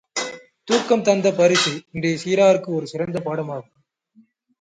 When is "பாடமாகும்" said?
3.25-3.75